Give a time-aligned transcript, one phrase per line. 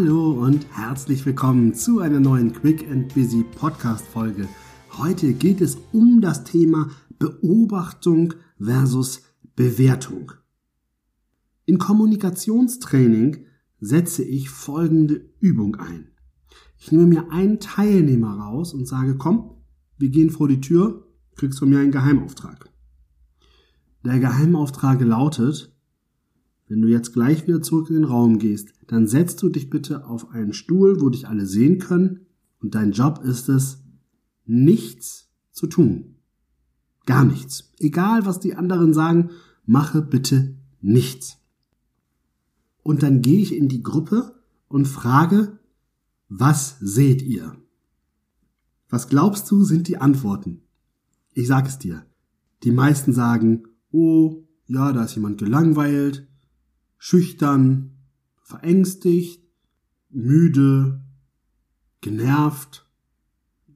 [0.00, 4.46] Hallo und herzlich willkommen zu einer neuen Quick and Busy Podcast Folge.
[4.96, 6.88] Heute geht es um das Thema
[7.18, 9.22] Beobachtung versus
[9.56, 10.30] Bewertung.
[11.64, 13.46] In Kommunikationstraining
[13.80, 16.12] setze ich folgende Übung ein.
[16.78, 19.50] Ich nehme mir einen Teilnehmer raus und sage, komm,
[19.96, 22.70] wir gehen vor die Tür, kriegst von mir einen Geheimauftrag.
[24.04, 25.76] Der Geheimauftrag lautet,
[26.68, 30.06] wenn du jetzt gleich wieder zurück in den Raum gehst, dann setzt du dich bitte
[30.06, 32.26] auf einen Stuhl, wo dich alle sehen können
[32.60, 33.82] und dein Job ist es,
[34.44, 36.16] nichts zu tun.
[37.06, 37.72] Gar nichts.
[37.78, 39.30] Egal, was die anderen sagen,
[39.64, 41.38] mache bitte nichts.
[42.82, 44.34] Und dann gehe ich in die Gruppe
[44.68, 45.58] und frage,
[46.28, 47.56] was seht ihr?
[48.90, 50.62] Was glaubst du, sind die Antworten?
[51.32, 52.04] Ich sag es dir.
[52.62, 56.26] Die meisten sagen, oh, ja, da ist jemand gelangweilt,
[56.98, 57.92] schüchtern,
[58.42, 59.42] verängstigt,
[60.10, 61.00] müde,
[62.00, 62.86] genervt,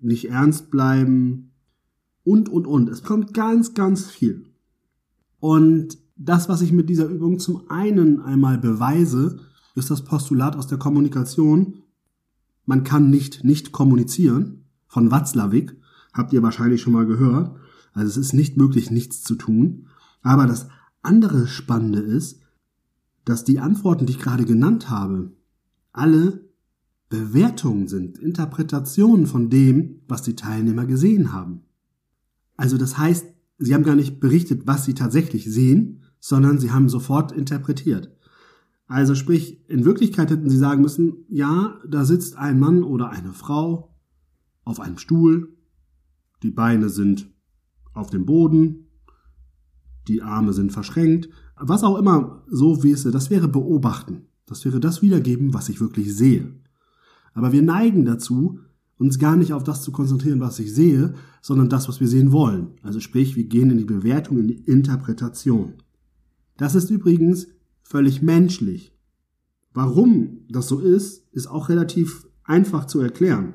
[0.00, 1.52] nicht ernst bleiben
[2.24, 2.88] und, und, und.
[2.88, 4.46] Es kommt ganz, ganz viel.
[5.38, 9.40] Und das, was ich mit dieser Übung zum einen einmal beweise,
[9.74, 11.82] ist das Postulat aus der Kommunikation.
[12.64, 14.64] Man kann nicht nicht kommunizieren.
[14.86, 15.76] Von Watzlawick
[16.12, 17.56] habt ihr wahrscheinlich schon mal gehört.
[17.92, 19.88] Also es ist nicht möglich, nichts zu tun.
[20.22, 20.68] Aber das
[21.02, 22.41] andere Spannende ist,
[23.24, 25.32] dass die Antworten, die ich gerade genannt habe,
[25.92, 26.48] alle
[27.08, 31.62] Bewertungen sind, Interpretationen von dem, was die Teilnehmer gesehen haben.
[32.56, 33.26] Also das heißt,
[33.58, 38.16] sie haben gar nicht berichtet, was sie tatsächlich sehen, sondern sie haben sofort interpretiert.
[38.86, 43.32] Also sprich, in Wirklichkeit hätten sie sagen müssen, ja, da sitzt ein Mann oder eine
[43.32, 43.94] Frau
[44.64, 45.56] auf einem Stuhl,
[46.42, 47.30] die Beine sind
[47.94, 48.88] auf dem Boden,
[50.08, 54.26] die Arme sind verschränkt, was auch immer so wese, das wäre beobachten.
[54.46, 56.52] Das wäre das Wiedergeben, was ich wirklich sehe.
[57.34, 58.58] Aber wir neigen dazu,
[58.98, 62.32] uns gar nicht auf das zu konzentrieren, was ich sehe, sondern das, was wir sehen
[62.32, 62.74] wollen.
[62.82, 65.74] Also sprich, wir gehen in die Bewertung, in die Interpretation.
[66.56, 67.48] Das ist übrigens
[67.82, 68.96] völlig menschlich.
[69.72, 73.54] Warum das so ist, ist auch relativ einfach zu erklären.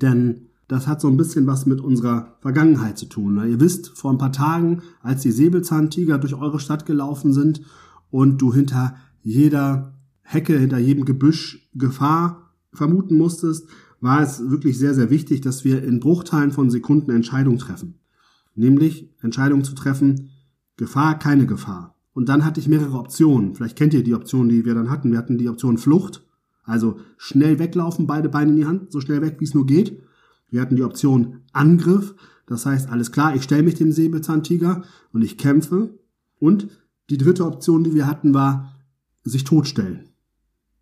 [0.00, 3.36] Denn das hat so ein bisschen was mit unserer Vergangenheit zu tun.
[3.48, 7.62] Ihr wisst, vor ein paar Tagen, als die Säbelzahntiger durch eure Stadt gelaufen sind
[8.10, 13.68] und du hinter jeder Hecke, hinter jedem Gebüsch Gefahr vermuten musstest,
[14.00, 18.00] war es wirklich sehr, sehr wichtig, dass wir in Bruchteilen von Sekunden Entscheidungen treffen.
[18.54, 20.30] Nämlich Entscheidungen zu treffen,
[20.76, 21.96] Gefahr, keine Gefahr.
[22.12, 23.54] Und dann hatte ich mehrere Optionen.
[23.54, 25.10] Vielleicht kennt ihr die Optionen, die wir dann hatten.
[25.10, 26.26] Wir hatten die Option Flucht,
[26.64, 30.02] also schnell weglaufen, beide Beine in die Hand, so schnell weg, wie es nur geht.
[30.48, 32.14] Wir hatten die Option Angriff,
[32.46, 35.98] das heißt, alles klar, ich stelle mich dem Säbelzahntiger und ich kämpfe.
[36.38, 36.68] Und
[37.10, 38.76] die dritte Option, die wir hatten, war
[39.24, 40.10] sich totstellen.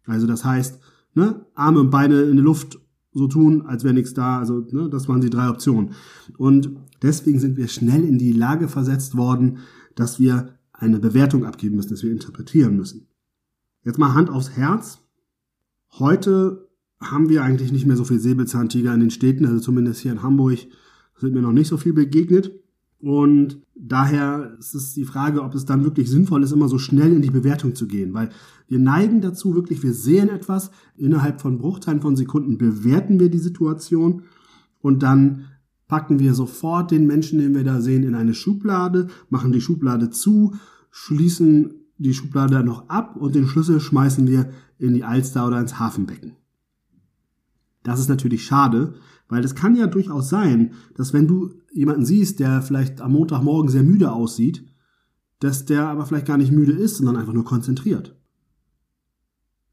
[0.04, 0.78] Also das heißt,
[1.14, 2.78] ne, Arme und Beine in die Luft
[3.12, 4.38] so tun, als wäre nichts da.
[4.38, 5.92] Also ne, das waren die drei Optionen.
[6.36, 6.70] Und
[7.02, 9.58] deswegen sind wir schnell in die Lage versetzt worden,
[9.94, 13.06] dass wir eine Bewertung abgeben müssen, dass wir interpretieren müssen.
[13.84, 14.98] Jetzt mal Hand aufs Herz.
[15.92, 16.68] Heute
[17.00, 20.22] haben wir eigentlich nicht mehr so viel Säbelzahntiger in den Städten, also zumindest hier in
[20.22, 20.58] Hamburg
[21.16, 22.52] sind mir noch nicht so viel begegnet.
[22.98, 27.12] Und daher ist es die Frage, ob es dann wirklich sinnvoll ist, immer so schnell
[27.12, 28.30] in die Bewertung zu gehen, weil
[28.66, 33.38] wir neigen dazu wirklich, wir sehen etwas, innerhalb von Bruchteilen von Sekunden bewerten wir die
[33.38, 34.22] Situation
[34.80, 35.44] und dann
[35.86, 40.08] packen wir sofort den Menschen, den wir da sehen, in eine Schublade, machen die Schublade
[40.08, 40.54] zu,
[40.90, 45.78] schließen die Schublade noch ab und den Schlüssel schmeißen wir in die Alster oder ins
[45.78, 46.36] Hafenbecken.
[47.84, 48.94] Das ist natürlich schade,
[49.28, 53.70] weil es kann ja durchaus sein, dass wenn du jemanden siehst, der vielleicht am Montagmorgen
[53.70, 54.64] sehr müde aussieht,
[55.38, 58.16] dass der aber vielleicht gar nicht müde ist, sondern einfach nur konzentriert.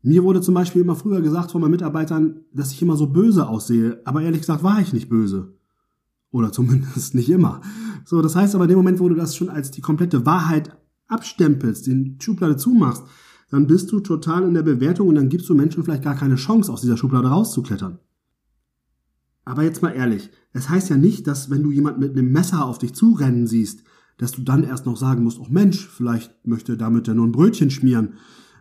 [0.03, 3.47] Mir wurde zum Beispiel immer früher gesagt von meinen Mitarbeitern, dass ich immer so böse
[3.47, 5.55] aussehe, aber ehrlich gesagt war ich nicht böse.
[6.31, 7.61] Oder zumindest nicht immer.
[8.03, 10.75] So, das heißt aber in dem Moment, wo du das schon als die komplette Wahrheit
[11.07, 13.03] abstempelst, den Schublade zumachst,
[13.51, 16.35] dann bist du total in der Bewertung und dann gibst du Menschen vielleicht gar keine
[16.35, 17.99] Chance, aus dieser Schublade rauszuklettern.
[19.51, 22.63] Aber jetzt mal ehrlich, es heißt ja nicht, dass wenn du jemand mit einem Messer
[22.63, 23.83] auf dich zurennen siehst,
[24.17, 27.33] dass du dann erst noch sagen musst, oh Mensch, vielleicht möchte damit ja nur ein
[27.33, 28.13] Brötchen schmieren.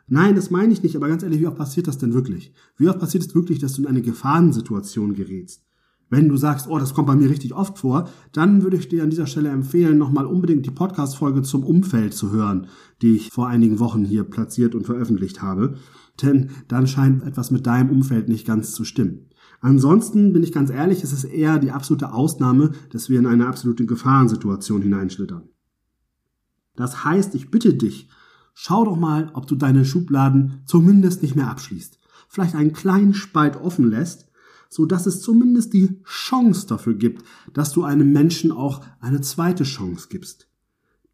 [0.09, 2.53] Nein, das meine ich nicht, aber ganz ehrlich, wie oft passiert das denn wirklich?
[2.77, 5.63] Wie oft passiert es wirklich, dass du in eine Gefahrensituation gerätst?
[6.09, 9.05] Wenn du sagst, oh, das kommt bei mir richtig oft vor, dann würde ich dir
[9.05, 12.67] an dieser Stelle empfehlen, nochmal unbedingt die Podcast-Folge zum Umfeld zu hören,
[13.01, 15.77] die ich vor einigen Wochen hier platziert und veröffentlicht habe.
[16.21, 19.29] Denn dann scheint etwas mit deinem Umfeld nicht ganz zu stimmen.
[19.61, 23.47] Ansonsten bin ich ganz ehrlich, es ist eher die absolute Ausnahme, dass wir in eine
[23.47, 25.49] absolute Gefahrensituation hineinschlittern.
[26.77, 28.09] Das heißt, ich bitte dich,
[28.55, 31.99] schau doch mal, ob du deine Schubladen zumindest nicht mehr abschließt.
[32.29, 34.31] vielleicht einen kleinen Spalt offen lässt,
[34.69, 39.65] so dass es zumindest die Chance dafür gibt, dass du einem Menschen auch eine zweite
[39.65, 40.49] Chance gibst.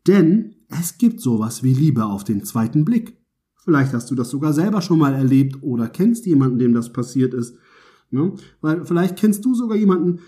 [0.06, 3.16] Denn es gibt sowas wie Liebe auf den zweiten Blick.
[3.56, 7.32] Vielleicht hast du das sogar selber schon mal erlebt oder kennst jemanden, dem das passiert
[7.32, 7.56] ist.
[8.10, 8.32] Ne?
[8.60, 10.20] Weil vielleicht kennst du sogar jemanden,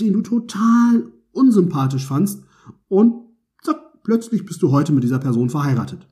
[0.00, 2.42] den du total unsympathisch fandst
[2.88, 3.14] und
[3.62, 6.06] zack, plötzlich bist du heute mit dieser Person verheiratet.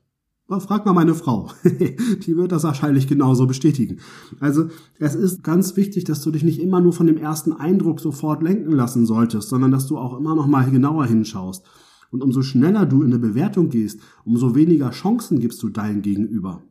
[0.59, 1.49] Frag mal meine Frau.
[1.63, 3.99] Die wird das wahrscheinlich genauso bestätigen.
[4.39, 4.67] Also
[4.99, 8.43] es ist ganz wichtig, dass du dich nicht immer nur von dem ersten Eindruck sofort
[8.43, 11.65] lenken lassen solltest, sondern dass du auch immer noch mal genauer hinschaust.
[12.11, 16.61] Und umso schneller du in eine Bewertung gehst, umso weniger Chancen gibst du deinem Gegenüber.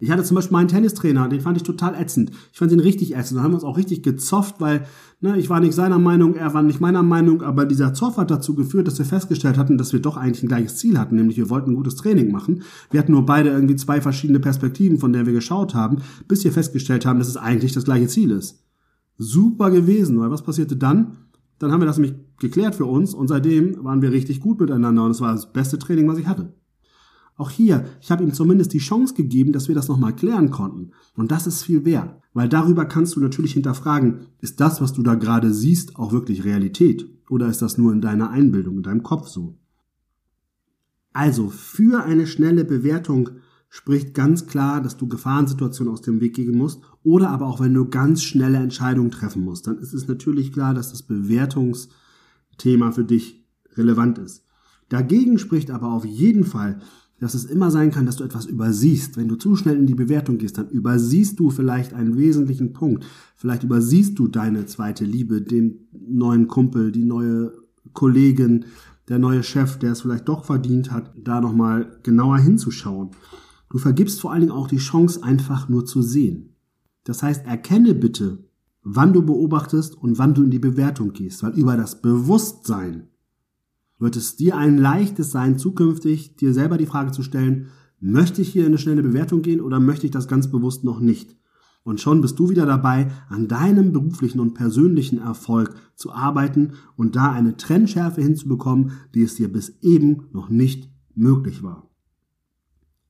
[0.00, 2.32] Ich hatte zum Beispiel meinen Tennistrainer, den fand ich total ätzend.
[2.52, 3.38] Ich fand ihn richtig ätzend.
[3.38, 4.86] Da haben wir uns auch richtig gezofft, weil
[5.20, 8.30] ne, ich war nicht seiner Meinung, er war nicht meiner Meinung, aber dieser Zoff hat
[8.30, 11.36] dazu geführt, dass wir festgestellt hatten, dass wir doch eigentlich ein gleiches Ziel hatten, nämlich
[11.36, 12.62] wir wollten ein gutes Training machen.
[12.90, 16.50] Wir hatten nur beide irgendwie zwei verschiedene Perspektiven, von der wir geschaut haben, bis wir
[16.50, 18.64] festgestellt haben, dass es eigentlich das gleiche Ziel ist.
[19.16, 21.18] Super gewesen, weil was passierte dann?
[21.60, 25.04] Dann haben wir das nämlich geklärt für uns und seitdem waren wir richtig gut miteinander
[25.04, 26.52] und es war das beste Training, was ich hatte.
[27.36, 30.92] Auch hier, ich habe ihm zumindest die Chance gegeben, dass wir das nochmal klären konnten.
[31.16, 35.02] Und das ist viel wert, weil darüber kannst du natürlich hinterfragen, ist das, was du
[35.02, 37.08] da gerade siehst, auch wirklich Realität?
[37.28, 39.58] Oder ist das nur in deiner Einbildung, in deinem Kopf so?
[41.12, 43.30] Also, für eine schnelle Bewertung
[43.68, 47.74] spricht ganz klar, dass du Gefahrensituationen aus dem Weg gehen musst oder aber auch wenn
[47.74, 53.04] du ganz schnelle Entscheidungen treffen musst, dann ist es natürlich klar, dass das Bewertungsthema für
[53.04, 53.44] dich
[53.76, 54.44] relevant ist.
[54.88, 56.80] Dagegen spricht aber auf jeden Fall,
[57.20, 59.16] dass es immer sein kann, dass du etwas übersiehst.
[59.16, 63.04] Wenn du zu schnell in die Bewertung gehst, dann übersiehst du vielleicht einen wesentlichen Punkt.
[63.36, 67.52] Vielleicht übersiehst du deine zweite Liebe, den neuen Kumpel, die neue
[67.92, 68.64] Kollegin,
[69.08, 73.10] der neue Chef, der es vielleicht doch verdient hat, da nochmal genauer hinzuschauen.
[73.70, 76.54] Du vergibst vor allen Dingen auch die Chance, einfach nur zu sehen.
[77.04, 78.38] Das heißt, erkenne bitte,
[78.82, 83.08] wann du beobachtest und wann du in die Bewertung gehst, weil über das Bewusstsein
[83.98, 87.68] wird es dir ein leichtes sein, zukünftig dir selber die Frage zu stellen,
[88.00, 91.00] möchte ich hier in eine schnelle Bewertung gehen oder möchte ich das ganz bewusst noch
[91.00, 91.36] nicht?
[91.84, 97.14] Und schon bist du wieder dabei, an deinem beruflichen und persönlichen Erfolg zu arbeiten und
[97.14, 101.90] da eine Trennschärfe hinzubekommen, die es dir bis eben noch nicht möglich war.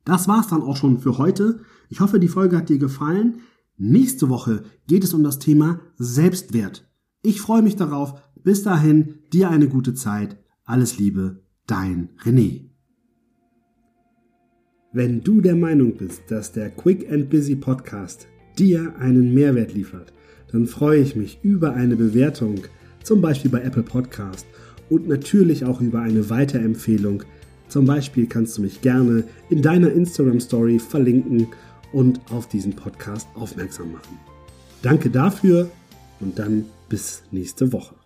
[0.05, 1.61] Das war's dann auch schon für heute.
[1.89, 3.41] Ich hoffe, die Folge hat dir gefallen.
[3.77, 6.89] Nächste Woche geht es um das Thema Selbstwert.
[7.23, 8.21] Ich freue mich darauf.
[8.43, 10.44] Bis dahin, dir eine gute Zeit.
[10.65, 12.67] Alles Liebe, dein René.
[14.93, 18.29] Wenn du der Meinung bist, dass der Quick and Busy Podcast
[18.59, 20.13] dir einen Mehrwert liefert,
[20.53, 22.61] dann freue ich mich über eine Bewertung,
[23.03, 24.47] zum Beispiel bei Apple Podcast
[24.89, 27.25] und natürlich auch über eine Weiterempfehlung
[27.69, 31.49] zum Beispiel kannst du mich gerne in deiner Instagram Story verlinken
[31.93, 34.19] und auf diesen Podcast aufmerksam machen.
[34.83, 35.71] Danke dafür
[36.21, 37.97] und dann bis nächste Woche.